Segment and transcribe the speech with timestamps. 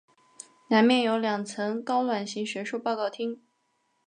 [0.69, 3.39] 南面有两层高卵形学术报告厅。